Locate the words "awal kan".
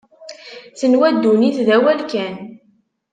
1.75-2.35